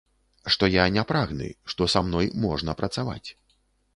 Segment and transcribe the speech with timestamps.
[0.53, 3.29] Што я не прагны, што са мной можна працаваць.